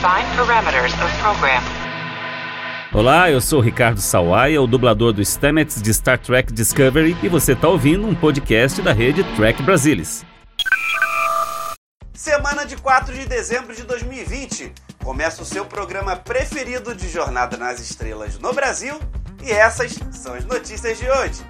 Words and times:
Define 0.00 0.34
parameters 0.34 0.94
of 0.94 1.14
program. 1.18 1.62
Olá, 2.90 3.30
eu 3.30 3.38
sou 3.38 3.60
Ricardo 3.60 4.00
Sawaia, 4.00 4.62
o 4.62 4.66
dublador 4.66 5.12
do 5.12 5.22
Stamets 5.22 5.82
de 5.82 5.92
Star 5.92 6.18
Trek 6.18 6.50
Discovery, 6.54 7.14
e 7.22 7.28
você 7.28 7.52
está 7.52 7.68
ouvindo 7.68 8.06
um 8.06 8.14
podcast 8.14 8.80
da 8.80 8.94
rede 8.94 9.22
Trek 9.36 9.62
Brasilis. 9.62 10.24
Semana 12.14 12.64
de 12.64 12.78
4 12.78 13.12
de 13.12 13.26
dezembro 13.26 13.76
de 13.76 13.82
2020. 13.82 14.72
Começa 15.04 15.42
o 15.42 15.44
seu 15.44 15.66
programa 15.66 16.16
preferido 16.16 16.94
de 16.94 17.06
Jornada 17.06 17.58
nas 17.58 17.78
Estrelas 17.78 18.38
no 18.38 18.54
Brasil 18.54 18.98
e 19.42 19.52
essas 19.52 19.98
são 20.12 20.32
as 20.32 20.46
notícias 20.46 20.98
de 20.98 21.10
hoje. 21.10 21.44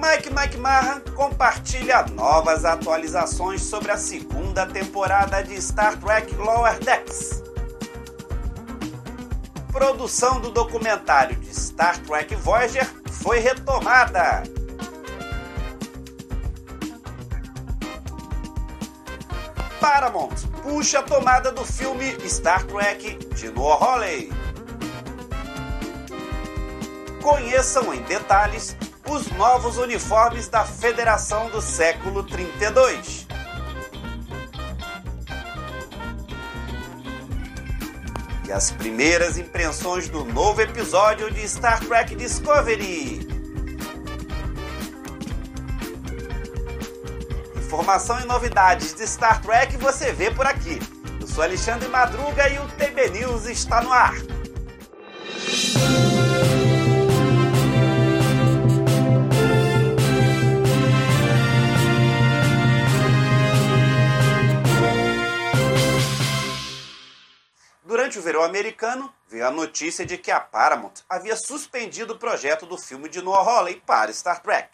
Mike 0.00 0.30
Mike 0.30 0.56
Marra 0.56 0.98
compartilha 1.14 2.06
novas 2.14 2.64
atualizações 2.64 3.62
sobre 3.62 3.92
a 3.92 3.98
segunda 3.98 4.64
temporada 4.64 5.42
de 5.42 5.60
Star 5.60 5.94
Trek 5.98 6.34
Lower 6.36 6.78
Decks. 6.78 7.42
Produção 9.70 10.40
do 10.40 10.50
documentário 10.50 11.36
de 11.36 11.54
Star 11.54 11.98
Trek 11.98 12.34
Voyager 12.36 12.90
foi 13.10 13.40
retomada. 13.40 14.42
Paramount 19.78 20.34
puxa 20.62 21.00
a 21.00 21.02
tomada 21.02 21.52
do 21.52 21.64
filme 21.64 22.16
Star 22.26 22.64
Trek 22.64 23.18
de 23.34 23.50
Noah 23.50 23.84
Hawley. 23.84 24.32
Conheçam 27.22 27.92
em 27.92 28.00
detalhes 28.04 28.74
os 29.10 29.26
novos 29.32 29.76
uniformes 29.76 30.48
da 30.48 30.64
Federação 30.64 31.50
do 31.50 31.60
século 31.60 32.22
32. 32.22 33.26
E 38.46 38.52
as 38.52 38.70
primeiras 38.70 39.36
impressões 39.36 40.08
do 40.08 40.24
novo 40.24 40.60
episódio 40.60 41.30
de 41.30 41.46
Star 41.48 41.80
Trek 41.80 42.14
Discovery. 42.14 43.28
Informação 47.56 48.20
e 48.20 48.24
novidades 48.26 48.94
de 48.94 49.06
Star 49.06 49.42
Trek 49.42 49.76
você 49.76 50.12
vê 50.12 50.30
por 50.30 50.46
aqui. 50.46 50.78
Eu 51.20 51.26
sou 51.26 51.42
Alexandre 51.42 51.88
Madruga 51.88 52.48
e 52.48 52.58
o 52.58 52.66
TB 52.78 53.10
News 53.10 53.46
está 53.46 53.82
no 53.82 53.92
ar. 53.92 54.14
Durante 68.10 68.18
o 68.18 68.22
verão 68.22 68.42
americano, 68.42 69.14
veio 69.28 69.46
a 69.46 69.52
notícia 69.52 70.04
de 70.04 70.18
que 70.18 70.32
a 70.32 70.40
Paramount 70.40 70.94
havia 71.08 71.36
suspendido 71.36 72.14
o 72.14 72.18
projeto 72.18 72.66
do 72.66 72.76
filme 72.76 73.08
de 73.08 73.22
Noah 73.22 73.48
Hawley 73.48 73.80
para 73.86 74.12
Star 74.12 74.42
Trek. 74.42 74.68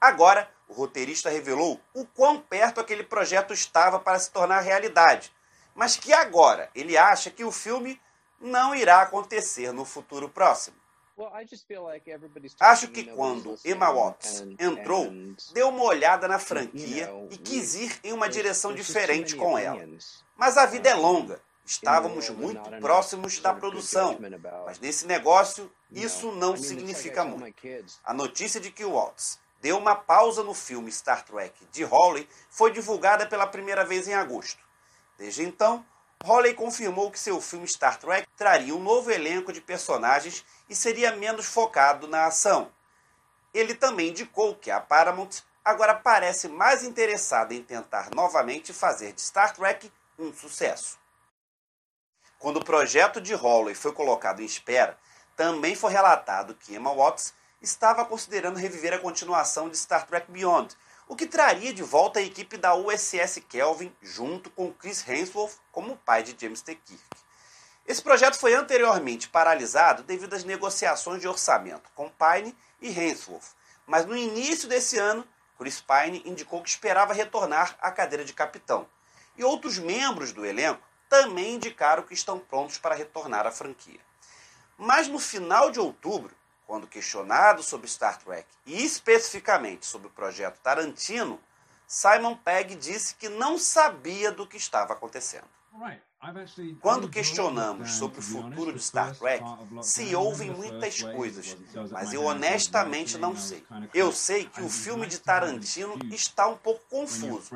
Agora, 0.00 0.48
o 0.68 0.72
roteirista 0.72 1.28
revelou 1.28 1.80
o 1.92 2.06
quão 2.06 2.38
perto 2.38 2.78
aquele 2.78 3.02
projeto 3.02 3.52
estava 3.52 3.98
para 3.98 4.20
se 4.20 4.30
tornar 4.30 4.60
realidade, 4.60 5.32
mas 5.74 5.96
que 5.96 6.12
agora 6.12 6.70
ele 6.76 6.96
acha 6.96 7.28
que 7.28 7.42
o 7.42 7.50
filme 7.50 8.00
não 8.40 8.72
irá 8.72 9.02
acontecer 9.02 9.72
no 9.72 9.84
futuro 9.84 10.28
próximo. 10.28 10.76
Acho 12.60 12.86
que 12.86 13.02
quando 13.02 13.58
Emma 13.64 13.90
Watts 13.90 14.44
entrou, 14.60 15.10
deu 15.52 15.70
uma 15.70 15.82
olhada 15.82 16.28
na 16.28 16.38
franquia 16.38 17.12
e 17.32 17.36
quis 17.36 17.74
ir 17.74 17.98
em 18.04 18.12
uma 18.12 18.28
direção 18.28 18.72
diferente 18.72 19.34
com 19.34 19.58
ela. 19.58 19.84
Mas 20.36 20.56
a 20.56 20.66
vida 20.66 20.88
é 20.88 20.94
longa. 20.94 21.40
Estávamos 21.66 22.30
muito 22.30 22.70
próximos 22.80 23.40
da 23.40 23.52
produção, 23.52 24.16
mas 24.64 24.78
nesse 24.78 25.04
negócio 25.04 25.70
isso 25.90 26.30
não 26.30 26.56
significa 26.56 27.24
muito. 27.24 27.52
A 28.04 28.14
notícia 28.14 28.60
de 28.60 28.70
que 28.70 28.84
Watts 28.84 29.40
deu 29.60 29.76
uma 29.76 29.96
pausa 29.96 30.44
no 30.44 30.54
filme 30.54 30.92
Star 30.92 31.24
Trek 31.24 31.66
de 31.72 31.82
Hawley 31.82 32.28
foi 32.48 32.70
divulgada 32.70 33.26
pela 33.26 33.48
primeira 33.48 33.84
vez 33.84 34.06
em 34.06 34.14
agosto. 34.14 34.62
Desde 35.18 35.42
então, 35.42 35.84
Hawley 36.24 36.54
confirmou 36.54 37.10
que 37.10 37.18
seu 37.18 37.40
filme 37.40 37.66
Star 37.66 37.98
Trek 37.98 38.28
traria 38.36 38.74
um 38.74 38.82
novo 38.82 39.10
elenco 39.10 39.52
de 39.52 39.60
personagens 39.60 40.44
e 40.68 40.74
seria 40.74 41.16
menos 41.16 41.46
focado 41.46 42.06
na 42.06 42.26
ação. 42.26 42.70
Ele 43.52 43.74
também 43.74 44.10
indicou 44.10 44.54
que 44.54 44.70
a 44.70 44.80
Paramount 44.80 45.42
agora 45.64 45.96
parece 45.96 46.46
mais 46.46 46.84
interessada 46.84 47.52
em 47.52 47.62
tentar 47.62 48.10
novamente 48.14 48.72
fazer 48.72 49.12
de 49.12 49.20
Star 49.20 49.52
Trek 49.52 49.90
um 50.16 50.32
sucesso. 50.32 50.96
Quando 52.46 52.58
o 52.58 52.64
projeto 52.64 53.20
de 53.20 53.34
Hawley 53.34 53.74
foi 53.74 53.90
colocado 53.90 54.40
em 54.40 54.44
espera, 54.44 54.96
também 55.34 55.74
foi 55.74 55.90
relatado 55.90 56.54
que 56.54 56.76
Emma 56.76 56.94
Watts 56.94 57.34
estava 57.60 58.04
considerando 58.04 58.56
reviver 58.56 58.94
a 58.94 59.00
continuação 59.00 59.68
de 59.68 59.76
Star 59.76 60.06
Trek 60.06 60.30
Beyond, 60.30 60.76
o 61.08 61.16
que 61.16 61.26
traria 61.26 61.74
de 61.74 61.82
volta 61.82 62.20
a 62.20 62.22
equipe 62.22 62.56
da 62.56 62.72
USS 62.76 63.42
Kelvin 63.48 63.92
junto 64.00 64.48
com 64.50 64.72
Chris 64.72 65.04
Hemsworth 65.08 65.58
como 65.72 65.96
pai 65.96 66.22
de 66.22 66.36
James 66.40 66.62
T. 66.62 66.76
Kirk. 66.76 67.02
Esse 67.84 68.00
projeto 68.00 68.38
foi 68.38 68.54
anteriormente 68.54 69.28
paralisado 69.28 70.04
devido 70.04 70.34
às 70.34 70.44
negociações 70.44 71.20
de 71.20 71.26
orçamento 71.26 71.90
com 71.96 72.08
Pine 72.08 72.56
e 72.80 72.96
Hemsworth, 72.96 73.56
mas 73.88 74.06
no 74.06 74.16
início 74.16 74.68
desse 74.68 74.96
ano, 74.96 75.26
Chris 75.58 75.80
Pine 75.82 76.22
indicou 76.24 76.62
que 76.62 76.68
esperava 76.68 77.12
retornar 77.12 77.76
à 77.80 77.90
cadeira 77.90 78.24
de 78.24 78.32
capitão, 78.32 78.86
e 79.36 79.42
outros 79.42 79.80
membros 79.80 80.30
do 80.30 80.46
elenco 80.46 80.86
também 81.08 81.54
indicaram 81.54 82.02
que 82.02 82.14
estão 82.14 82.38
prontos 82.38 82.78
para 82.78 82.94
retornar 82.94 83.46
à 83.46 83.50
franquia. 83.50 84.00
Mas 84.76 85.08
no 85.08 85.18
final 85.18 85.70
de 85.70 85.80
outubro, 85.80 86.34
quando 86.66 86.86
questionado 86.86 87.62
sobre 87.62 87.88
Star 87.88 88.18
Trek 88.18 88.46
e 88.66 88.84
especificamente 88.84 89.86
sobre 89.86 90.08
o 90.08 90.10
projeto 90.10 90.58
Tarantino, 90.60 91.40
Simon 91.86 92.36
Pegg 92.36 92.74
disse 92.74 93.14
que 93.14 93.28
não 93.28 93.58
sabia 93.58 94.32
do 94.32 94.46
que 94.46 94.56
estava 94.56 94.92
acontecendo. 94.92 95.48
Quando 96.80 97.08
questionamos 97.08 97.92
sobre 97.92 98.18
o 98.18 98.22
futuro 98.22 98.72
de 98.72 98.82
Star 98.82 99.14
Trek, 99.14 99.44
se 99.82 100.14
ouvem 100.14 100.50
muitas 100.50 101.02
coisas, 101.02 101.56
mas 101.90 102.12
eu 102.12 102.24
honestamente 102.24 103.18
não 103.18 103.36
sei. 103.36 103.64
Eu 103.92 104.10
sei 104.10 104.46
que 104.46 104.62
o 104.62 104.68
filme 104.68 105.06
de 105.06 105.20
Tarantino 105.20 105.98
está 106.10 106.48
um 106.48 106.56
pouco 106.56 106.82
confuso. 106.88 107.50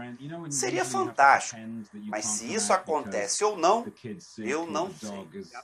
Seria 0.51 0.85
fantástico, 0.85 1.61
mas 2.05 2.27
se 2.27 2.53
isso 2.53 2.73
acontece 2.73 3.43
ou 3.43 3.57
não, 3.57 3.91
eu 4.39 4.67
não 4.67 4.93
sei. 4.93 5.57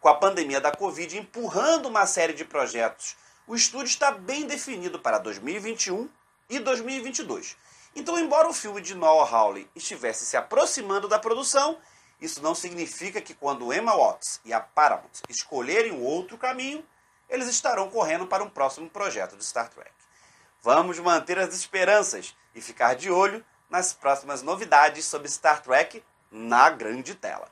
Com 0.00 0.08
a 0.08 0.14
pandemia 0.14 0.60
da 0.60 0.72
Covid 0.72 1.16
empurrando 1.18 1.86
uma 1.86 2.06
série 2.06 2.32
de 2.32 2.44
projetos, 2.44 3.16
o 3.46 3.54
estúdio 3.54 3.86
está 3.86 4.10
bem 4.10 4.46
definido 4.46 4.98
para 4.98 5.18
2021 5.18 6.08
e 6.50 6.58
2022. 6.58 7.56
Então, 7.98 8.18
embora 8.18 8.46
o 8.46 8.52
filme 8.52 8.82
de 8.82 8.94
Noah 8.94 9.34
Hawley 9.34 9.70
estivesse 9.74 10.26
se 10.26 10.36
aproximando 10.36 11.08
da 11.08 11.18
produção, 11.18 11.78
isso 12.20 12.42
não 12.42 12.54
significa 12.54 13.22
que 13.22 13.32
quando 13.32 13.72
Emma 13.72 13.96
Watts 13.96 14.38
e 14.44 14.52
a 14.52 14.60
Paramount 14.60 15.22
escolherem 15.30 15.92
um 15.92 16.04
outro 16.04 16.36
caminho, 16.36 16.86
eles 17.26 17.48
estarão 17.48 17.88
correndo 17.88 18.26
para 18.26 18.44
um 18.44 18.50
próximo 18.50 18.90
projeto 18.90 19.34
de 19.34 19.42
Star 19.42 19.70
Trek. 19.70 19.90
Vamos 20.62 20.98
manter 20.98 21.38
as 21.38 21.54
esperanças 21.54 22.36
e 22.54 22.60
ficar 22.60 22.94
de 22.96 23.10
olho 23.10 23.42
nas 23.70 23.94
próximas 23.94 24.42
novidades 24.42 25.06
sobre 25.06 25.28
Star 25.30 25.62
Trek 25.62 26.04
na 26.30 26.68
grande 26.68 27.14
tela. 27.14 27.50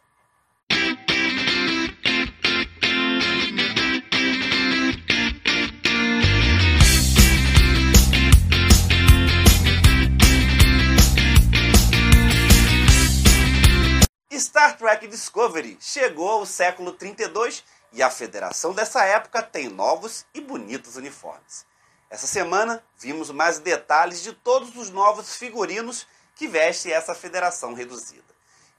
Star 14.39 14.77
Trek 14.77 15.07
Discovery 15.07 15.79
chegou 15.81 16.29
ao 16.29 16.47
século 16.47 16.93
32 16.93 17.65
e 17.93 18.03
a 18.03 18.11
federação 18.11 18.73
dessa 18.73 19.05
época 19.05 19.43
tem 19.43 19.69
novos 19.69 20.27
e 20.35 20.41
bonitos 20.41 20.97
uniformes. 20.97 21.67
Essa 22.11 22.27
semana 22.27 22.83
vimos 22.99 23.31
mais 23.31 23.59
detalhes 23.59 24.23
de 24.23 24.33
todos 24.33 24.77
os 24.77 24.91
novos 24.91 25.37
figurinos 25.37 26.07
que 26.35 26.49
vestem 26.49 26.93
essa 26.93 27.15
federação 27.15 27.75
reduzida. 27.75 28.23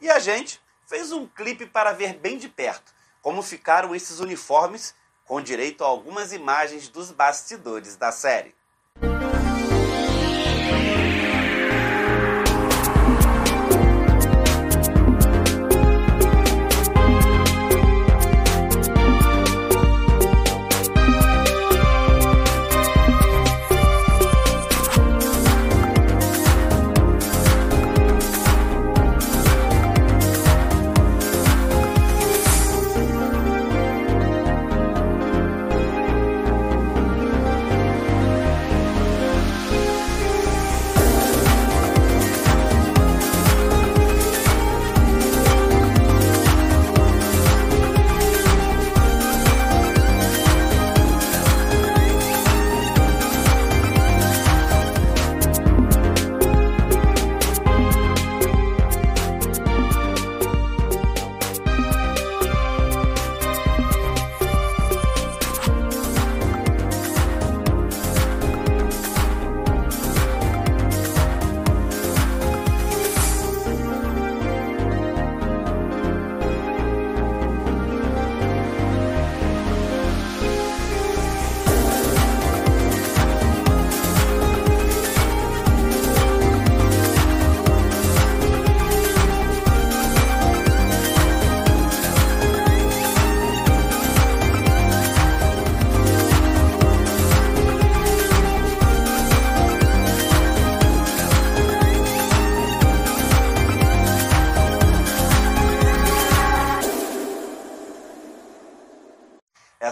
E 0.02 0.10
a 0.10 0.20
gente 0.20 0.62
fez 0.86 1.12
um 1.12 1.28
clipe 1.28 1.66
para 1.66 1.94
ver 1.94 2.18
bem 2.18 2.38
de 2.38 2.50
perto 2.50 2.94
como 3.22 3.42
ficaram 3.42 3.96
esses 3.96 4.20
uniformes, 4.20 4.94
com 5.26 5.42
direito 5.42 5.84
a 5.84 5.88
algumas 5.88 6.32
imagens 6.32 6.88
dos 6.88 7.10
bastidores 7.10 7.96
da 7.96 8.12
série. 8.12 8.54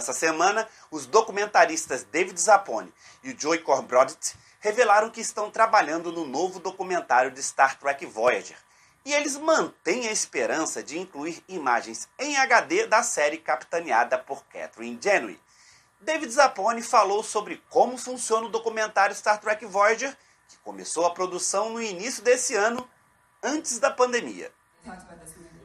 Nessa 0.04 0.12
semana, 0.12 0.68
os 0.90 1.06
documentaristas 1.06 2.04
David 2.04 2.38
Zappone 2.38 2.92
e 3.22 3.30
o 3.30 3.40
Joey 3.40 3.60
Corbrodit 3.60 4.36
revelaram 4.60 5.08
que 5.08 5.22
estão 5.22 5.50
trabalhando 5.50 6.12
no 6.12 6.26
novo 6.26 6.60
documentário 6.60 7.30
de 7.30 7.42
Star 7.42 7.78
Trek 7.78 8.04
Voyager. 8.04 8.58
E 9.02 9.14
eles 9.14 9.34
mantêm 9.38 10.06
a 10.06 10.12
esperança 10.12 10.82
de 10.82 10.98
incluir 10.98 11.42
imagens 11.48 12.06
em 12.18 12.36
HD 12.36 12.86
da 12.86 13.02
série 13.02 13.38
capitaneada 13.38 14.18
por 14.18 14.44
Catherine 14.44 15.00
Janeway. 15.02 15.40
David 16.02 16.32
Zappone 16.32 16.82
falou 16.82 17.22
sobre 17.22 17.62
como 17.70 17.96
funciona 17.96 18.46
o 18.46 18.50
documentário 18.50 19.16
Star 19.16 19.40
Trek 19.40 19.64
Voyager, 19.64 20.14
que 20.48 20.58
começou 20.58 21.06
a 21.06 21.14
produção 21.14 21.70
no 21.70 21.80
início 21.80 22.22
desse 22.22 22.54
ano, 22.54 22.86
antes 23.42 23.78
da 23.78 23.90
pandemia. 23.90 24.52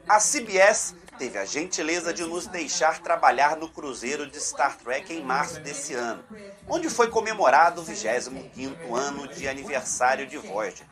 A 0.08 0.18
CBS 0.18 0.94
teve 1.20 1.36
a 1.36 1.44
gentileza 1.44 2.14
de 2.14 2.24
nos 2.24 2.46
deixar 2.46 2.98
trabalhar 3.02 3.54
no 3.54 3.68
cruzeiro 3.68 4.26
de 4.26 4.40
Star 4.40 4.78
Trek 4.78 5.12
em 5.12 5.22
março 5.22 5.60
desse 5.60 5.92
ano, 5.92 6.24
onde 6.66 6.88
foi 6.88 7.08
comemorado 7.08 7.82
o 7.82 7.84
25º 7.84 8.96
ano 8.96 9.28
de 9.28 9.46
aniversário 9.46 10.26
de 10.26 10.38
Voyager. 10.38 10.86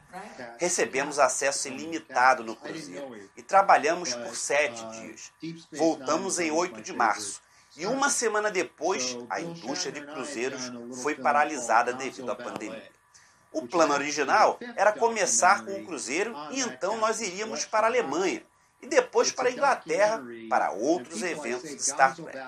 Recebemos 0.58 1.19
acesso 1.19 1.69
ilimitado 1.69 2.44
no 2.44 2.54
cruzeiro 2.54 3.19
e 3.38 3.42
trabalhamos 3.42 4.12
por 4.12 4.36
sete 4.36 4.84
dias. 4.90 5.32
Voltamos 5.72 6.38
em 6.38 6.50
8 6.50 6.82
de 6.82 6.92
março. 6.92 7.40
E 7.74 7.86
uma 7.86 8.10
semana 8.10 8.50
depois, 8.50 9.16
a 9.31 9.40
indústria 9.40 9.92
de 9.92 10.02
cruzeiros 10.02 10.70
foi 11.02 11.14
paralisada 11.14 11.94
devido 11.94 12.31
à 12.31 12.36
pandemia. 12.36 12.90
O 13.50 13.66
plano 13.66 13.94
original 13.94 14.58
era 14.76 14.92
começar 14.92 15.64
com 15.64 15.72
o 15.72 15.86
cruzeiro 15.86 16.36
e 16.50 16.60
então 16.60 16.98
nós 16.98 17.22
iríamos 17.22 17.64
para 17.64 17.86
a 17.86 17.90
Alemanha, 17.90 18.42
e 18.80 18.86
depois 18.86 19.32
para 19.32 19.48
a 19.48 19.52
Inglaterra 19.52 20.22
para 20.48 20.70
outros 20.70 21.22
eventos 21.22 21.70
de 21.70 21.82
Star 21.82 22.14
Trek. 22.14 22.38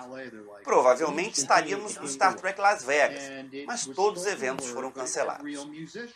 Provavelmente 0.62 1.40
estaríamos 1.40 1.96
no 1.96 2.06
Star 2.06 2.34
Trek 2.34 2.60
Las 2.60 2.84
Vegas, 2.84 3.22
mas 3.66 3.86
todos 3.86 4.22
os 4.22 4.26
eventos 4.26 4.66
foram 4.68 4.90
cancelados. 4.90 5.66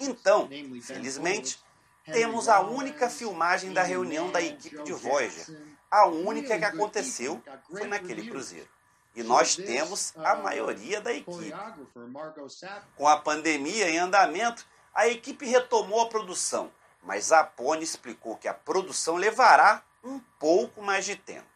Então, 0.00 0.48
felizmente, 0.82 1.58
temos 2.04 2.48
a 2.48 2.60
única 2.60 3.08
filmagem 3.08 3.72
da 3.72 3.82
reunião 3.82 4.30
da 4.30 4.40
equipe 4.40 4.82
de 4.82 4.92
Voyager. 4.92 5.46
A 5.90 6.06
única 6.06 6.58
que 6.58 6.64
aconteceu 6.64 7.42
foi 7.70 7.86
naquele 7.86 8.28
cruzeiro. 8.28 8.68
E 9.16 9.22
nós 9.22 9.54
temos 9.54 10.12
a 10.16 10.34
maioria 10.34 11.00
da 11.00 11.12
equipe. 11.12 11.54
Com 12.96 13.08
a 13.08 13.16
pandemia 13.16 13.88
em 13.88 13.98
andamento, 13.98 14.66
a 14.92 15.08
equipe 15.08 15.46
retomou 15.46 16.00
a 16.00 16.08
produção, 16.08 16.70
mas 17.02 17.32
a 17.32 17.44
Pony 17.44 17.82
explicou 17.82 18.36
que 18.36 18.48
a 18.48 18.54
produção 18.54 19.16
levará 19.16 19.82
um 20.04 20.20
pouco 20.38 20.82
mais 20.82 21.04
de 21.04 21.16
tempo. 21.16 21.46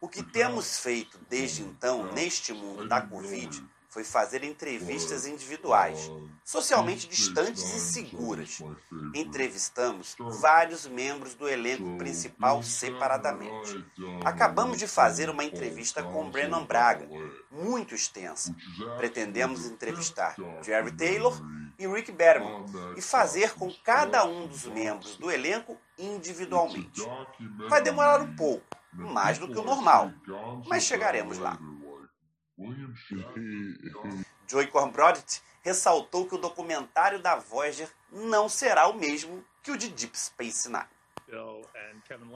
O 0.00 0.08
que 0.08 0.22
temos 0.22 0.78
feito 0.78 1.18
desde 1.28 1.62
então 1.62 2.12
neste 2.12 2.52
mundo 2.52 2.86
da 2.86 3.00
Covid 3.00 3.64
foi 3.88 4.04
fazer 4.04 4.44
entrevistas 4.44 5.26
individuais, 5.26 6.10
socialmente 6.44 7.08
distantes 7.08 7.64
e 7.74 7.80
seguras. 7.80 8.62
Entrevistamos 9.14 10.14
vários 10.40 10.86
membros 10.86 11.34
do 11.34 11.48
elenco 11.48 11.96
principal 11.96 12.62
separadamente. 12.62 13.84
Acabamos 14.24 14.78
de 14.78 14.86
fazer 14.86 15.30
uma 15.30 15.42
entrevista 15.42 16.02
com 16.02 16.30
Brennan 16.30 16.64
Braga, 16.64 17.08
muito 17.50 17.94
extensa. 17.94 18.54
Pretendemos 18.98 19.64
entrevistar 19.64 20.36
Jerry 20.62 20.92
Taylor 20.92 21.36
e 21.78 21.86
Rick 21.86 22.10
Berman 22.10 22.64
e 22.96 23.02
fazer 23.02 23.54
com 23.54 23.72
cada 23.84 24.24
um 24.24 24.46
dos 24.46 24.64
membros 24.64 25.16
do 25.16 25.30
elenco 25.30 25.78
individualmente. 25.96 27.02
Vai 27.68 27.80
demorar 27.80 28.20
um 28.20 28.34
pouco, 28.34 28.66
mais 28.92 29.38
do 29.38 29.46
que 29.48 29.58
o 29.58 29.62
normal, 29.62 30.12
mas 30.66 30.82
chegaremos 30.82 31.38
lá. 31.38 31.58
Joey 34.48 34.66
Corbrodit 34.66 35.42
ressaltou 35.62 36.26
que 36.26 36.34
o 36.34 36.38
documentário 36.38 37.20
da 37.20 37.36
Voyager 37.36 37.88
não 38.10 38.48
será 38.48 38.88
o 38.88 38.94
mesmo 38.94 39.44
que 39.62 39.70
o 39.70 39.76
de 39.76 39.88
Deep 39.88 40.18
Space 40.18 40.68
Nine. 40.68 40.84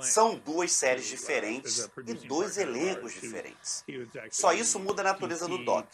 São 0.03 0.37
duas 0.37 0.71
séries 0.71 1.07
diferentes 1.07 1.89
e 2.07 2.15
dois 2.15 2.59
elencos 2.59 3.15
diferentes. 3.15 3.85
Só 4.31 4.53
isso 4.53 4.79
muda 4.79 5.01
a 5.01 5.05
natureza 5.05 5.49
do 5.49 5.65
doc. 5.65 5.87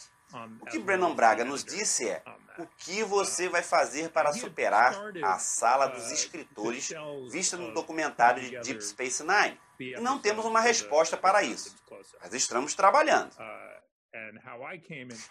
O 0.61 0.65
que 0.65 0.77
Brennan 0.77 1.15
Braga 1.15 1.43
nos 1.45 1.63
disse 1.63 2.07
é 2.07 2.23
o 2.59 2.67
que 2.77 3.03
você 3.03 3.47
vai 3.47 3.63
fazer 3.63 4.09
para 4.09 4.33
superar 4.33 4.95
a 5.23 5.39
sala 5.39 5.87
dos 5.87 6.11
escritores 6.11 6.89
vista 7.31 7.57
no 7.57 7.73
documentário 7.73 8.41
de 8.41 8.59
Deep 8.59 8.83
Space 8.83 9.23
Nine. 9.23 9.59
E 9.79 9.99
não 9.99 10.19
temos 10.19 10.45
uma 10.45 10.59
resposta 10.59 11.15
para 11.15 11.41
isso, 11.41 11.75
mas 12.21 12.33
estamos 12.33 12.73
trabalhando. 12.73 13.35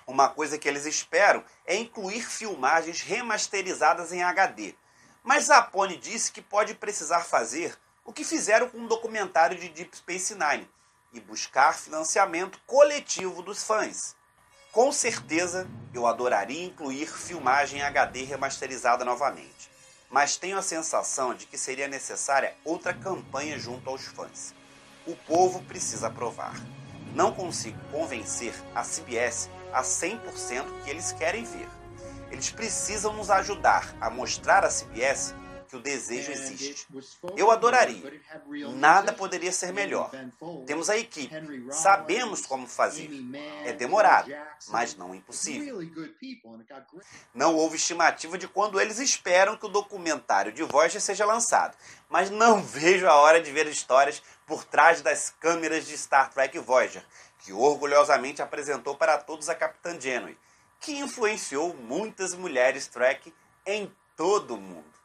Uma 0.06 0.28
coisa 0.28 0.58
que 0.58 0.68
eles 0.68 0.86
esperam 0.86 1.44
é 1.66 1.76
incluir 1.76 2.22
filmagens 2.22 3.02
remasterizadas 3.02 4.12
em 4.12 4.22
HD. 4.22 4.74
Mas 5.22 5.50
a 5.50 5.60
Pony 5.60 5.96
disse 5.96 6.32
que 6.32 6.40
pode 6.40 6.74
precisar 6.74 7.20
fazer 7.20 7.76
o 8.04 8.12
que 8.12 8.24
fizeram 8.24 8.68
com 8.70 8.78
o 8.78 8.88
documentário 8.88 9.58
de 9.58 9.68
Deep 9.68 9.94
Space 9.96 10.34
Nine 10.34 10.68
e 11.12 11.20
buscar 11.20 11.74
financiamento 11.74 12.58
coletivo 12.66 13.42
dos 13.42 13.64
fãs. 13.64 14.16
Com 14.72 14.92
certeza, 14.92 15.66
eu 15.94 16.06
adoraria 16.06 16.64
incluir 16.64 17.06
filmagem 17.06 17.82
HD 17.82 18.24
remasterizada 18.24 19.02
novamente, 19.02 19.70
mas 20.10 20.36
tenho 20.36 20.58
a 20.58 20.62
sensação 20.62 21.34
de 21.34 21.46
que 21.46 21.56
seria 21.56 21.88
necessária 21.88 22.54
outra 22.64 22.92
campanha 22.92 23.58
junto 23.58 23.88
aos 23.88 24.04
fãs. 24.04 24.54
O 25.06 25.16
povo 25.16 25.62
precisa 25.62 26.08
aprovar. 26.08 26.54
Não 27.14 27.32
consigo 27.32 27.78
convencer 27.90 28.52
a 28.74 28.82
CBS 28.84 29.48
a 29.72 29.82
100% 29.82 30.84
que 30.84 30.90
eles 30.90 31.12
querem 31.12 31.44
ver. 31.44 31.68
Eles 32.30 32.50
precisam 32.50 33.14
nos 33.14 33.30
ajudar 33.30 33.94
a 33.98 34.10
mostrar 34.10 34.66
à 34.66 34.68
CBS 34.68 35.34
que 35.68 35.76
o 35.76 35.80
desejo 35.80 36.32
existe. 36.32 36.86
Eu 37.36 37.50
adoraria. 37.50 38.02
Nada 38.74 39.12
poderia 39.12 39.52
ser 39.52 39.72
melhor. 39.72 40.10
Temos 40.66 40.88
a 40.88 40.96
equipe. 40.96 41.34
Sabemos 41.72 42.46
como 42.46 42.66
fazer. 42.66 43.10
É 43.64 43.72
demorado, 43.72 44.32
mas 44.68 44.96
não 44.96 45.14
impossível. 45.14 45.78
Não 47.34 47.54
houve 47.54 47.76
estimativa 47.76 48.38
de 48.38 48.48
quando 48.48 48.80
eles 48.80 48.98
esperam 48.98 49.56
que 49.56 49.66
o 49.66 49.70
documentário 49.70 50.52
de 50.52 50.62
Voyager 50.62 51.00
seja 51.00 51.24
lançado. 51.24 51.76
Mas 52.08 52.30
não 52.30 52.62
vejo 52.64 53.06
a 53.06 53.14
hora 53.14 53.40
de 53.40 53.52
ver 53.52 53.66
histórias 53.66 54.22
por 54.46 54.64
trás 54.64 55.02
das 55.02 55.30
câmeras 55.38 55.86
de 55.86 55.94
Star 55.94 56.30
Trek 56.32 56.58
Voyager, 56.58 57.04
que 57.40 57.52
orgulhosamente 57.52 58.40
apresentou 58.40 58.96
para 58.96 59.18
todos 59.18 59.48
a 59.50 59.54
Capitã 59.54 60.00
Janeway, 60.00 60.36
que 60.80 60.98
influenciou 60.98 61.74
muitas 61.74 62.32
mulheres 62.34 62.86
Trek 62.86 63.32
em 63.66 63.92
todo 64.16 64.54
o 64.54 64.60
mundo. 64.60 64.97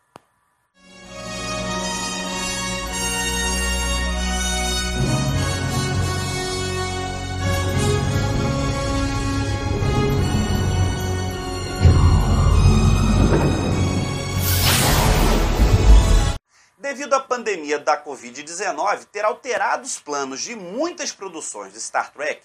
À 17.13 17.20
pandemia 17.20 17.79
da 17.79 18.01
Covid-19 18.01 19.05
ter 19.05 19.24
alterado 19.24 19.84
os 19.84 20.00
planos 20.00 20.41
de 20.41 20.55
muitas 20.55 21.12
produções 21.12 21.74
de 21.74 21.79
Star 21.79 22.12
Trek, 22.12 22.43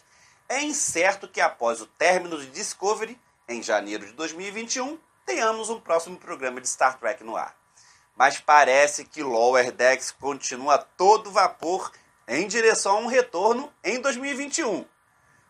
é 0.48 0.62
incerto 0.62 1.28
que 1.28 1.40
após 1.40 1.80
o 1.80 1.86
término 1.86 2.38
de 2.38 2.46
Discovery, 2.46 3.18
em 3.48 3.62
janeiro 3.62 4.06
de 4.06 4.12
2021, 4.12 4.98
tenhamos 5.24 5.70
um 5.70 5.80
próximo 5.80 6.16
programa 6.16 6.60
de 6.60 6.68
Star 6.68 6.98
Trek 6.98 7.22
no 7.24 7.36
ar. 7.36 7.54
Mas 8.16 8.40
parece 8.40 9.04
que 9.04 9.22
Lower 9.22 9.70
Decks 9.72 10.10
continua 10.10 10.78
todo 10.78 11.30
vapor 11.30 11.92
em 12.26 12.46
direção 12.46 12.96
a 12.96 13.00
um 13.00 13.06
retorno 13.06 13.72
em 13.82 14.00
2021. 14.00 14.84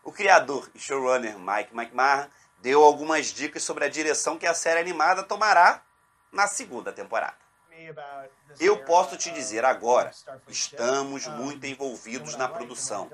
O 0.03 0.11
criador 0.11 0.69
e 0.73 0.79
showrunner 0.79 1.37
Mike 1.37 1.75
McMahon 1.75 2.27
deu 2.61 2.83
algumas 2.83 3.27
dicas 3.27 3.63
sobre 3.63 3.85
a 3.85 3.89
direção 3.89 4.37
que 4.37 4.47
a 4.47 4.53
série 4.53 4.79
animada 4.79 5.23
tomará 5.23 5.81
na 6.31 6.47
segunda 6.47 6.91
temporada. 6.91 7.48
Eu 8.59 8.83
posso 8.83 9.15
te 9.17 9.31
dizer 9.31 9.63
agora, 9.63 10.11
estamos 10.47 11.27
muito 11.27 11.65
envolvidos 11.65 12.35
na 12.35 12.47
produção. 12.47 13.09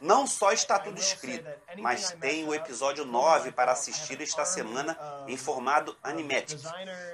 Não 0.00 0.26
só 0.26 0.52
está 0.52 0.78
tudo 0.78 0.98
escrito, 0.98 1.48
mas 1.78 2.12
tem 2.12 2.46
o 2.46 2.54
episódio 2.54 3.04
9 3.04 3.52
para 3.52 3.72
assistir 3.72 4.20
esta 4.20 4.44
semana 4.44 4.96
em 5.26 5.36
formato 5.36 5.96
animatic. 6.02 6.60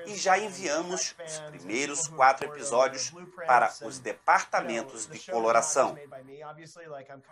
E 0.07 0.15
já 0.17 0.39
enviamos 0.39 1.15
os 1.25 1.39
primeiros 1.51 2.09
quatro 2.09 2.47
episódios 2.47 3.13
para 3.47 3.73
os 3.83 3.99
departamentos 3.99 5.07
de 5.07 5.19
coloração. 5.31 5.99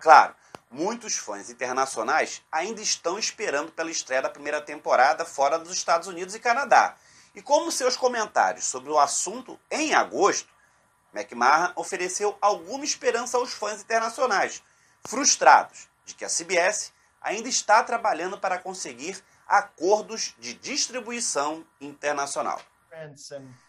Claro, 0.00 0.34
muitos 0.70 1.16
fãs 1.16 1.50
internacionais 1.50 2.42
ainda 2.50 2.80
estão 2.80 3.18
esperando 3.18 3.72
pela 3.72 3.90
estreia 3.90 4.22
da 4.22 4.30
primeira 4.30 4.60
temporada 4.60 5.24
fora 5.24 5.58
dos 5.58 5.72
Estados 5.72 6.08
Unidos 6.08 6.34
e 6.34 6.40
Canadá. 6.40 6.96
E 7.34 7.40
como 7.40 7.70
seus 7.70 7.96
comentários 7.96 8.64
sobre 8.64 8.90
o 8.90 8.98
assunto 8.98 9.58
em 9.70 9.94
agosto, 9.94 10.48
McMahon 11.14 11.72
ofereceu 11.76 12.36
alguma 12.40 12.84
esperança 12.84 13.36
aos 13.36 13.52
fãs 13.52 13.80
internacionais, 13.80 14.62
frustrados 15.04 15.88
de 16.04 16.14
que 16.14 16.24
a 16.24 16.28
CBS 16.28 16.92
ainda 17.20 17.48
está 17.48 17.82
trabalhando 17.82 18.38
para 18.38 18.58
conseguir 18.58 19.22
acordos 19.46 20.34
de 20.38 20.54
distribuição 20.54 21.66
internacional. 21.80 22.60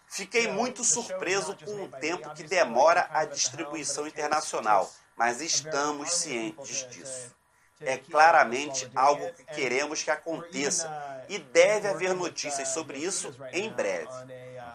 Fiquei 0.07 0.47
muito 0.47 0.83
surpreso 0.83 1.55
com 1.63 1.83
o 1.83 1.87
tempo 1.87 2.33
que 2.33 2.43
demora 2.43 3.07
a 3.11 3.25
distribuição 3.25 4.07
internacional, 4.07 4.91
mas 5.15 5.41
estamos 5.41 6.11
cientes 6.11 6.87
disso. 6.89 7.35
É 7.81 7.97
claramente 7.97 8.89
algo 8.95 9.31
que 9.33 9.43
queremos 9.45 10.03
que 10.03 10.11
aconteça 10.11 10.89
e 11.27 11.37
deve 11.39 11.87
haver 11.87 12.13
notícias 12.13 12.69
sobre 12.69 12.97
isso 12.97 13.33
em 13.51 13.69
breve. 13.69 14.09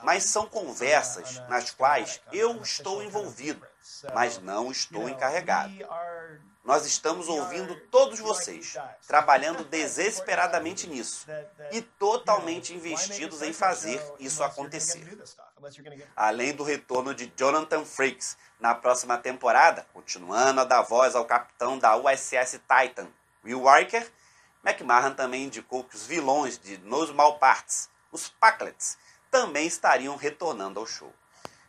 Mas 0.02 0.24
são 0.24 0.46
conversas 0.46 1.38
nas 1.48 1.70
quais 1.70 2.20
eu 2.32 2.60
estou 2.62 3.02
envolvido, 3.02 3.66
mas 4.14 4.38
não 4.38 4.70
estou 4.70 5.08
encarregado. 5.08 5.72
Nós 6.64 6.84
estamos 6.84 7.28
ouvindo 7.28 7.78
todos 7.90 8.18
vocês, 8.18 8.76
trabalhando 9.06 9.64
desesperadamente 9.70 10.88
nisso 10.88 11.26
e 11.70 11.80
totalmente 11.80 12.74
investidos 12.74 13.40
em 13.42 13.52
fazer 13.52 14.02
isso 14.18 14.42
acontecer. 14.42 15.16
Além 16.14 16.54
do 16.54 16.62
retorno 16.62 17.14
de 17.14 17.32
Jonathan 17.36 17.84
Frakes 17.84 18.36
na 18.60 18.74
próxima 18.74 19.16
temporada, 19.16 19.86
continuando 19.92 20.60
a 20.60 20.64
dar 20.64 20.82
voz 20.82 21.14
ao 21.14 21.24
capitão 21.24 21.78
da 21.78 21.96
USS 21.96 22.60
Titan, 22.68 23.08
Will 23.44 23.64
Riker, 23.64 24.10
McMahon 24.64 25.14
também 25.14 25.44
indicou 25.44 25.84
que 25.84 25.96
os 25.96 26.06
vilões 26.06 26.58
de 26.58 26.76
Nos 26.78 27.10
Malparts, 27.10 27.88
os 28.12 28.28
Packlets, 28.28 28.98
também 29.30 29.66
estariam 29.66 30.16
retornando 30.16 30.78
ao 30.78 30.86
show. 30.86 31.12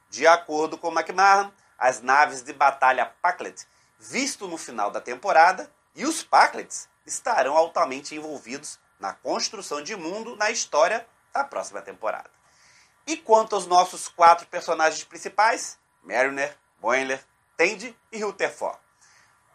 De 0.09 0.25
acordo 0.27 0.77
com 0.77 0.91
McMahon, 0.91 1.51
as 1.77 2.01
naves 2.01 2.41
de 2.41 2.53
batalha 2.53 3.05
Packlet 3.21 3.67
visto 3.99 4.47
no 4.47 4.57
final 4.57 4.91
da 4.91 5.01
temporada, 5.01 5.71
e 5.95 6.05
os 6.05 6.23
Packlets 6.23 6.87
estarão 7.05 7.57
altamente 7.57 8.15
envolvidos 8.15 8.79
na 8.99 9.13
construção 9.13 9.81
de 9.81 9.95
mundo 9.95 10.35
na 10.35 10.51
história 10.51 11.07
da 11.33 11.43
próxima 11.43 11.81
temporada. 11.81 12.36
E 13.07 13.15
quanto 13.15 13.55
aos 13.55 13.65
nossos 13.65 14.09
quatro 14.09 14.45
personagens 14.47 15.01
principais, 15.05 15.79
Mariner, 16.03 16.53
Boiler, 16.81 17.23
Tandy 17.55 17.97
e 18.11 18.21
Rutherford. 18.21 18.77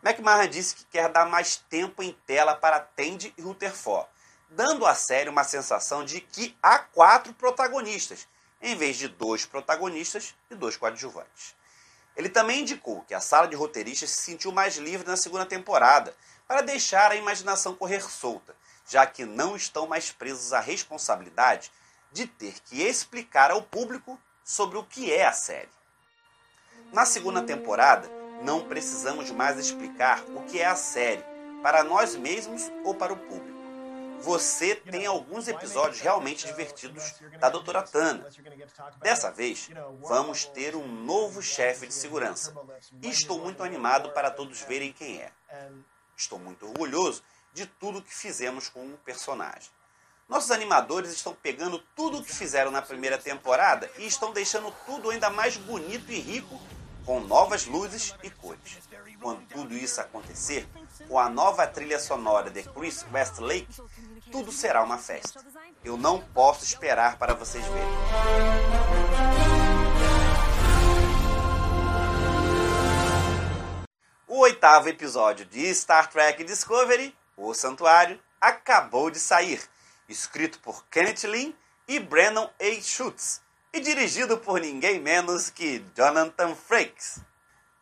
McMahon 0.03 0.49
disse 0.49 0.75
que 0.75 0.87
quer 0.87 1.11
dar 1.11 1.27
mais 1.27 1.57
tempo 1.69 2.03
em 2.03 2.13
tela 2.27 2.57
para 2.57 2.81
Tandy 2.81 3.33
e 3.37 3.43
Rutherford, 3.43 4.09
dando 4.49 4.87
à 4.87 4.95
série 4.95 5.29
uma 5.29 5.45
sensação 5.45 6.03
de 6.03 6.23
que 6.23 6.57
há 6.63 6.79
quatro 6.79 7.35
protagonistas, 7.35 8.27
em 8.61 8.75
vez 8.75 8.97
de 8.97 9.07
dois 9.07 9.45
protagonistas 9.45 10.35
e 10.51 10.55
dois 10.55 10.79
coadjuvantes. 10.79 11.55
Ele 12.17 12.31
também 12.31 12.61
indicou 12.61 13.03
que 13.03 13.15
a 13.15 13.21
sala 13.21 13.47
de 13.47 13.55
roteiristas 13.55 14.11
se 14.11 14.23
sentiu 14.23 14.51
mais 14.51 14.77
livre 14.77 15.07
na 15.07 15.17
segunda 15.17 15.45
temporada, 15.45 16.17
para 16.49 16.63
deixar 16.63 17.11
a 17.11 17.17
imaginação 17.17 17.75
correr 17.75 18.03
solta, 18.03 18.57
já 18.89 19.07
que 19.07 19.27
não 19.27 19.55
estão 19.57 19.87
mais 19.87 20.11
presos 20.11 20.55
à 20.55 20.61
responsabilidade 20.61 21.71
de 22.13 22.27
ter 22.27 22.61
que 22.61 22.83
explicar 22.83 23.51
ao 23.51 23.63
público 23.63 24.19
sobre 24.45 24.79
o 24.79 24.85
que 24.85 25.13
é 25.13 25.27
a 25.27 25.33
série. 25.33 25.71
Na 26.93 27.07
segunda 27.07 27.43
temporada, 27.43 28.11
não 28.43 28.69
precisamos 28.69 29.31
mais 29.31 29.59
explicar 29.59 30.23
o 30.31 30.43
que 30.45 30.61
é 30.61 30.67
a 30.67 30.77
série, 30.77 31.25
para 31.63 31.85
nós 31.85 32.15
mesmos 32.17 32.71
ou 32.85 32.95
para 32.95 33.13
o 33.13 33.17
público 33.17 33.53
você 34.23 34.77
tem 34.77 35.05
alguns 35.05 35.49
episódios 35.49 36.01
realmente 36.01 36.47
divertidos 36.47 37.15
da 37.41 37.51
Doutora 37.51 37.83
Tana. 37.83 38.25
Dessa 38.99 39.33
vez, 39.33 39.69
vamos 40.01 40.45
ter 40.45 40.77
um 40.77 40.87
novo 40.87 41.43
chefe 41.43 41.89
de 41.89 41.95
segurança. 41.95 42.55
E 43.03 43.09
estou 43.09 43.41
muito 43.41 43.65
animado 43.65 44.13
para 44.13 44.31
todos 44.31 44.61
verem 44.61 44.93
quem 44.93 45.21
é. 45.21 45.33
Estou 46.17 46.39
muito 46.39 46.67
orgulhoso 46.67 47.23
de 47.53 47.67
tudo 47.67 48.01
que 48.01 48.15
fizemos 48.15 48.69
com 48.69 48.87
o 48.87 48.99
personagem. 48.99 49.71
Nossos 50.33 50.51
animadores 50.51 51.13
estão 51.13 51.35
pegando 51.35 51.79
tudo 51.95 52.17
o 52.17 52.25
que 52.25 52.35
fizeram 52.35 52.71
na 52.71 52.81
primeira 52.81 53.19
temporada 53.19 53.91
e 53.99 54.07
estão 54.07 54.33
deixando 54.33 54.73
tudo 54.87 55.11
ainda 55.11 55.29
mais 55.29 55.59
bonito 55.59 56.11
e 56.11 56.19
rico 56.19 56.59
com 57.05 57.21
novas 57.21 57.67
luzes 57.67 58.15
e 58.23 58.31
cores. 58.31 58.79
Quando 59.21 59.47
tudo 59.49 59.75
isso 59.75 60.01
acontecer, 60.01 60.67
com 61.07 61.19
a 61.19 61.29
nova 61.29 61.67
trilha 61.67 62.01
sonora 62.01 62.49
de 62.49 62.63
Chris 62.63 63.05
Westlake, 63.13 63.69
tudo 64.31 64.51
será 64.51 64.83
uma 64.83 64.97
festa. 64.97 65.45
Eu 65.85 65.99
não 65.99 66.19
posso 66.19 66.65
esperar 66.65 67.19
para 67.19 67.35
vocês 67.35 67.67
verem. 67.67 67.91
O 74.27 74.39
oitavo 74.39 74.89
episódio 74.89 75.45
de 75.45 75.75
Star 75.75 76.09
Trek 76.11 76.43
Discovery, 76.43 77.15
O 77.37 77.53
Santuário, 77.53 78.19
acabou 78.41 79.11
de 79.11 79.21
sair, 79.21 79.63
escrito 80.13 80.61
por 80.61 80.87
Kenneth 80.89 81.25
Lin 81.25 81.57
e 81.89 81.99
Brennan 81.99 82.49
A. 82.61 82.81
Schutz, 82.81 83.43
e 83.73 83.81
dirigido 83.81 84.39
por 84.39 84.61
ninguém 84.61 85.01
menos 85.01 85.51
que 85.51 85.85
Jonathan 85.97 86.55
Frakes. 86.55 87.19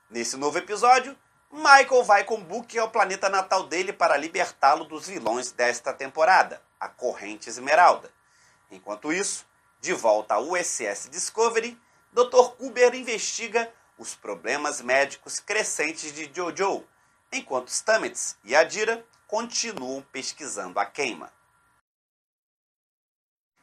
Nesse 0.09 0.37
novo 0.37 0.57
episódio, 0.57 1.19
Michael 1.53 2.05
vai 2.05 2.23
com 2.23 2.41
Book 2.41 2.79
ao 2.79 2.91
planeta 2.91 3.29
natal 3.29 3.65
dele 3.65 3.93
para 3.93 4.17
libertá-lo 4.17 4.85
dos 4.85 5.09
vilões 5.09 5.51
desta 5.51 5.93
temporada, 5.93 6.63
a 6.79 6.89
Corrente 6.89 7.51
Esmeralda. 7.51 8.11
Enquanto 8.71 9.13
isso, 9.13 9.45
de 9.81 9.93
volta 9.93 10.35
à 10.35 10.41
USS 10.41 11.11
Discovery, 11.11 11.77
Dr. 12.13 12.55
Kuber 12.57 12.95
investiga 12.95 13.73
os 13.99 14.15
problemas 14.15 14.81
médicos 14.81 15.41
crescentes 15.41 16.13
de 16.13 16.31
Jojo, 16.33 16.85
enquanto 17.33 17.69
Stamets 17.69 18.37
e 18.45 18.55
Adira 18.55 19.05
continuam 19.27 20.03
pesquisando 20.13 20.79
a 20.79 20.87
queima. 20.87 21.33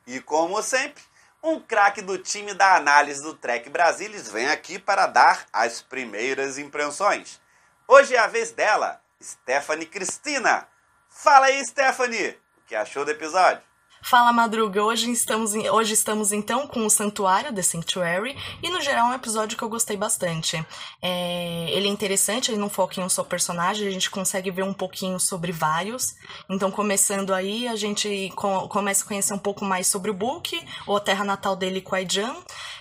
E 0.08 0.22
como 0.22 0.64
sempre, 0.64 1.04
um 1.44 1.60
craque 1.60 2.02
do 2.02 2.18
time 2.18 2.54
da 2.54 2.78
análise 2.78 3.22
do 3.22 3.34
Trek 3.34 3.70
Brasilis 3.70 4.32
vem 4.32 4.48
aqui 4.48 4.80
para 4.80 5.06
dar 5.06 5.46
as 5.52 5.82
primeiras 5.82 6.58
impressões. 6.58 7.42
Hoje 7.86 8.16
é 8.16 8.20
a 8.20 8.28
vez 8.28 8.54
dela, 8.54 9.02
Stephanie 9.22 9.86
Cristina. 9.86 10.66
Fala 11.10 11.48
aí, 11.48 11.62
Stephanie, 11.66 12.40
o 12.58 12.68
que 12.68 12.74
achou 12.74 13.04
do 13.04 13.12
episódio? 13.12 13.67
Fala 14.10 14.32
Madruga, 14.32 14.82
hoje 14.82 15.12
estamos, 15.12 15.54
hoje 15.54 15.94
estamos 15.94 16.32
então 16.32 16.66
com 16.66 16.86
o 16.86 16.90
Santuário, 16.90 17.54
The 17.54 17.62
Sanctuary, 17.62 18.38
e 18.64 18.70
no 18.70 18.80
geral 18.80 19.08
é 19.08 19.10
um 19.12 19.14
episódio 19.14 19.58
que 19.58 19.64
eu 19.66 19.68
gostei 19.68 19.98
bastante. 19.98 20.66
É, 21.02 21.70
ele 21.72 21.90
é 21.90 21.92
interessante, 21.92 22.50
ele 22.50 22.58
não 22.58 22.70
foca 22.70 23.02
em 23.02 23.04
um 23.04 23.10
só 23.10 23.22
personagem, 23.22 23.86
a 23.86 23.92
gente 23.92 24.10
consegue 24.10 24.50
ver 24.50 24.64
um 24.64 24.74
pouquinho 24.74 25.20
sobre 25.20 25.52
vários. 25.52 26.16
Então, 26.50 26.72
começando 26.72 27.34
aí, 27.34 27.68
a 27.68 27.76
gente 27.76 28.32
com, 28.34 28.70
começa 28.70 29.04
a 29.04 29.08
conhecer 29.10 29.34
um 29.34 29.38
pouco 29.38 29.66
mais 29.66 29.88
sobre 29.88 30.10
o 30.10 30.14
Book, 30.14 30.58
ou 30.86 30.96
a 30.96 31.02
terra 31.02 31.26
natal 31.26 31.54
dele 31.54 31.82
com 31.82 31.94
a 31.94 32.02
Jan, 32.02 32.34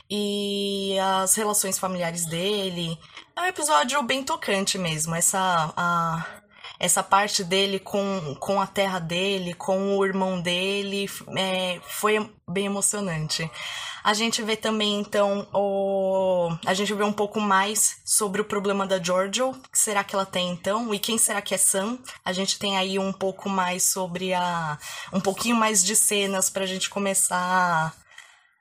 e 0.08 0.96
as 1.00 1.34
relações 1.34 1.76
familiares 1.76 2.24
dele. 2.24 2.96
É 3.34 3.40
um 3.40 3.46
episódio 3.46 4.00
bem 4.04 4.22
tocante 4.22 4.78
mesmo, 4.78 5.12
essa. 5.12 5.72
A, 5.76 6.24
essa 6.78 7.02
parte 7.02 7.42
dele 7.42 7.78
com, 7.78 8.36
com 8.40 8.60
a 8.60 8.66
terra 8.66 8.98
dele, 8.98 9.54
com 9.54 9.96
o 9.96 10.04
irmão 10.04 10.40
dele, 10.40 11.08
é, 11.36 11.80
foi 11.82 12.30
bem 12.48 12.66
emocionante. 12.66 13.50
A 14.04 14.14
gente 14.14 14.40
vê 14.40 14.54
também, 14.54 15.00
então, 15.00 15.48
o... 15.52 16.48
a 16.64 16.74
gente 16.74 16.94
vê 16.94 17.02
um 17.02 17.12
pouco 17.12 17.40
mais 17.40 17.96
sobre 18.04 18.40
o 18.40 18.44
problema 18.44 18.86
da 18.86 19.02
Giorgio, 19.02 19.52
que 19.72 19.78
será 19.78 20.04
que 20.04 20.14
ela 20.14 20.24
tem, 20.24 20.50
então, 20.50 20.94
e 20.94 20.98
quem 20.98 21.18
será 21.18 21.42
que 21.42 21.54
é 21.54 21.58
Sam? 21.58 21.98
A 22.24 22.32
gente 22.32 22.56
tem 22.56 22.76
aí 22.76 23.00
um 23.00 23.12
pouco 23.12 23.48
mais 23.48 23.82
sobre 23.82 24.32
a... 24.32 24.78
um 25.12 25.20
pouquinho 25.20 25.56
mais 25.56 25.82
de 25.82 25.96
cenas 25.96 26.48
pra 26.48 26.66
gente 26.66 26.88
começar 26.88 27.36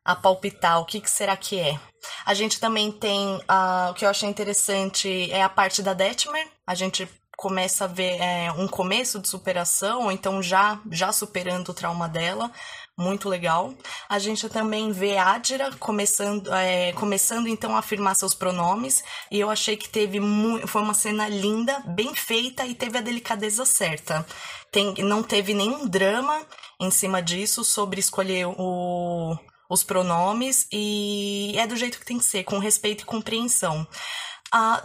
a, 0.04 0.14
a 0.14 0.16
palpitar 0.16 0.80
o 0.80 0.86
que, 0.86 1.00
que 1.00 1.12
será 1.12 1.38
que 1.38 1.60
é. 1.60 1.80
A 2.26 2.34
gente 2.34 2.60
também 2.60 2.92
tem, 2.92 3.36
uh, 3.36 3.92
o 3.92 3.94
que 3.94 4.04
eu 4.04 4.10
achei 4.10 4.28
interessante 4.28 5.32
é 5.32 5.44
a 5.44 5.50
parte 5.50 5.84
da 5.84 5.94
Detmer, 5.94 6.48
a 6.66 6.74
gente 6.74 7.08
começa 7.36 7.86
a 7.86 7.88
ver 7.88 8.20
é, 8.20 8.52
um 8.52 8.68
começo 8.68 9.20
de 9.20 9.28
superação, 9.28 10.04
ou 10.04 10.12
então 10.12 10.42
já, 10.42 10.80
já 10.92 11.12
superando 11.12 11.70
o 11.70 11.74
trauma 11.74 12.08
dela, 12.08 12.52
muito 12.98 13.28
legal. 13.28 13.74
A 14.08 14.20
gente 14.20 14.48
também 14.48 14.92
vê 14.92 15.18
Adira 15.18 15.72
começando, 15.78 16.54
é, 16.54 16.94
começando 16.94 17.48
então 17.48 17.76
a 17.76 17.80
afirmar 17.80 18.16
seus 18.16 18.34
pronomes, 18.34 19.04
e 19.30 19.40
eu 19.40 19.50
achei 19.50 19.76
que 19.76 19.90
teve 19.90 20.20
foi 20.68 20.82
uma 20.82 20.94
cena 20.94 21.28
linda, 21.28 21.84
bem 21.88 22.16
feita 22.16 22.66
e 22.66 22.74
teve 22.74 22.98
a 22.98 23.02
delicadeza 23.02 23.66
certa. 23.66 24.26
Tem, 24.72 24.94
não 25.00 25.22
teve 25.22 25.54
nenhum 25.54 25.88
drama 25.88 26.42
em 26.80 26.92
cima 26.92 27.22
disso 27.22 27.64
sobre 27.64 28.00
escolher 28.00 28.46
o, 28.46 29.38
os 29.70 29.84
pronomes 29.84 30.68
e 30.72 31.54
é 31.58 31.66
do 31.68 31.76
jeito 31.76 32.00
que 32.00 32.06
tem 32.06 32.18
que 32.18 32.26
ser, 32.26 32.44
com 32.44 32.60
respeito 32.60 33.02
e 33.02 33.06
compreensão. 33.06 33.88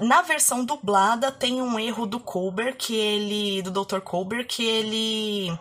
Na 0.01 0.23
versão 0.23 0.65
dublada 0.65 1.31
tem 1.31 1.63
um 1.63 1.79
erro 1.79 2.07
do 2.07 2.19
Colbert, 2.19 2.77
que 2.77 2.97
ele. 2.97 3.63
do 3.63 3.71
Dr. 3.71 4.01
Colbert, 4.01 4.47
que 4.47 4.65
ele 4.65 5.59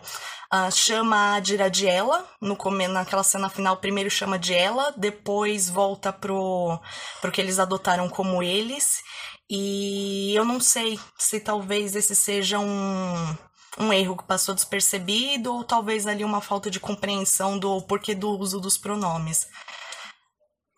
ah, 0.50 0.70
chama 0.70 1.34
a 1.34 1.40
Dira 1.40 1.70
de 1.70 1.86
ela, 1.86 2.28
no, 2.40 2.56
naquela 2.88 3.22
cena 3.22 3.48
final, 3.48 3.76
primeiro 3.76 4.10
chama 4.10 4.36
de 4.38 4.52
ela, 4.52 4.92
depois 4.96 5.70
volta 5.70 6.12
pro, 6.12 6.80
pro 7.20 7.30
que 7.30 7.40
eles 7.40 7.60
adotaram 7.60 8.08
como 8.08 8.42
eles. 8.42 9.00
E 9.48 10.34
eu 10.34 10.44
não 10.44 10.60
sei 10.60 10.98
se 11.16 11.40
talvez 11.40 11.94
esse 11.94 12.16
seja 12.16 12.58
um 12.58 13.36
um 13.78 13.92
erro 13.92 14.16
que 14.16 14.24
passou 14.24 14.54
despercebido 14.54 15.54
ou 15.54 15.64
talvez 15.64 16.06
ali 16.06 16.24
uma 16.24 16.40
falta 16.40 16.70
de 16.70 16.80
compreensão 16.80 17.58
do 17.58 17.80
porquê 17.82 18.14
do 18.14 18.30
uso 18.30 18.60
dos 18.60 18.76
pronomes. 18.76 19.46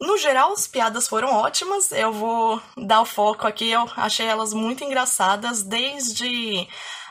No 0.03 0.19
geral, 0.19 0.53
as 0.53 0.67
piadas 0.67 1.07
foram 1.07 1.33
ótimas. 1.33 1.93
Eu 1.93 2.13
vou 2.13 2.61
dar 2.77 3.03
o 3.03 3.07
foco 3.07 3.47
aqui. 3.47 3.71
Eu 3.71 3.89
achei 3.97 4.27
elas 4.27 4.53
muito 4.53 4.83
engraçadas, 4.83 5.63
desde 5.63 6.67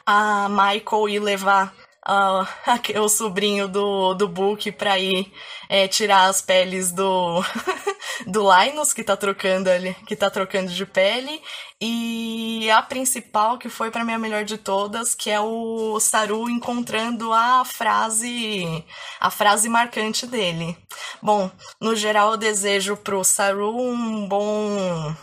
a 0.06 0.50
Michael 0.50 1.08
ir 1.08 1.20
levar 1.20 1.74
uh, 2.08 2.46
o 3.02 3.10
sobrinho 3.10 3.68
do, 3.68 4.14
do 4.14 4.28
Book 4.28 4.72
pra 4.72 4.98
ir 4.98 5.32
é, 5.70 5.88
tirar 5.88 6.26
as 6.26 6.42
peles 6.42 6.92
do, 6.92 7.44
do 8.28 8.48
Linus, 8.52 8.94
que 8.94 9.04
tá 9.04 9.16
trocando 9.16 9.70
ali, 9.70 9.96
que 10.06 10.16
tá 10.16 10.30
trocando 10.30 10.72
de 10.72 10.86
pele. 10.86 11.42
E 11.80 12.70
a 12.70 12.82
principal, 12.82 13.58
que 13.58 13.68
foi 13.68 13.90
para 13.90 14.04
mim 14.04 14.14
a 14.14 14.20
melhor 14.20 14.44
de 14.44 14.58
todas, 14.58 15.16
que 15.16 15.32
é 15.32 15.40
o 15.40 16.00
Saru 16.00 16.48
encontrando 16.50 17.34
a 17.34 17.66
frase 17.66 18.84
a 19.20 19.32
frase 19.32 19.68
marcante 19.68 20.28
dele. 20.28 20.78
Bom, 21.22 21.50
no 21.80 21.96
geral 21.96 22.32
eu 22.32 22.38
desejo 22.38 22.96
pro 22.98 23.24
Saru 23.24 23.76
um 23.76 24.28
bom 24.28 25.16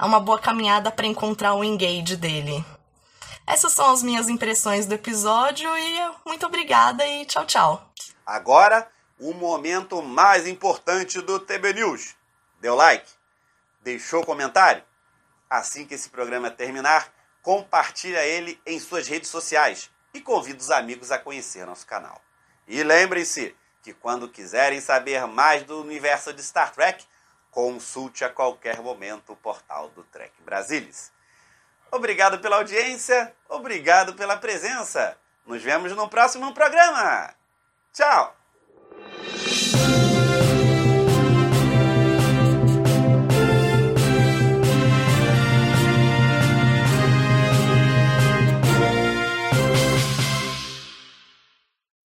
uma 0.00 0.20
boa 0.20 0.38
caminhada 0.38 0.90
para 0.90 1.06
encontrar 1.06 1.54
o 1.54 1.64
engage 1.64 2.16
dele. 2.16 2.64
Essas 3.46 3.72
são 3.72 3.90
as 3.92 4.02
minhas 4.02 4.28
impressões 4.28 4.86
do 4.86 4.94
episódio 4.94 5.68
e 5.76 6.12
muito 6.24 6.46
obrigada 6.46 7.06
e 7.06 7.26
tchau, 7.26 7.46
tchau. 7.46 7.92
Agora, 8.24 8.90
o 9.20 9.34
momento 9.34 10.02
mais 10.02 10.46
importante 10.46 11.20
do 11.20 11.38
TB 11.38 11.74
News. 11.74 12.16
Deu 12.60 12.74
like? 12.74 13.06
Deixou 13.82 14.24
comentário? 14.24 14.82
Assim 15.48 15.84
que 15.84 15.94
esse 15.94 16.08
programa 16.08 16.50
terminar, 16.50 17.12
compartilha 17.42 18.24
ele 18.24 18.58
em 18.64 18.80
suas 18.80 19.06
redes 19.06 19.28
sociais 19.28 19.90
e 20.14 20.22
convida 20.22 20.58
os 20.58 20.70
amigos 20.70 21.12
a 21.12 21.18
conhecer 21.18 21.66
nosso 21.66 21.86
canal. 21.86 22.22
E 22.66 22.82
lembrem-se 22.82 23.54
que 23.82 23.92
quando 23.92 24.26
quiserem 24.26 24.80
saber 24.80 25.26
mais 25.26 25.64
do 25.64 25.82
universo 25.82 26.32
de 26.32 26.42
Star 26.42 26.72
Trek, 26.72 27.04
consulte 27.50 28.24
a 28.24 28.30
qualquer 28.30 28.80
momento 28.80 29.34
o 29.34 29.36
portal 29.36 29.90
do 29.90 30.02
Trek 30.04 30.32
Brasilis. 30.42 31.12
Obrigado 31.94 32.40
pela 32.40 32.56
audiência, 32.56 33.32
obrigado 33.48 34.14
pela 34.14 34.36
presença. 34.36 35.16
Nos 35.46 35.62
vemos 35.62 35.92
no 35.92 36.08
próximo 36.08 36.52
programa. 36.52 37.32
Tchau! 37.92 38.34